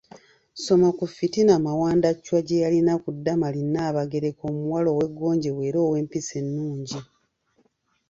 Soma 0.63 0.89
ku 0.97 1.05
fitina 1.15 1.53
Mawanda 1.65 2.09
Chwa 2.23 2.39
gye 2.47 2.57
yalina 2.63 2.93
ku 3.03 3.09
Damali 3.25 3.61
Nabagereka 3.73 4.43
omuwala 4.51 4.89
ow’eggonjebwa 4.95 5.61
era 5.69 5.79
ow’empisa 5.87 6.33
ennungi. 6.41 6.99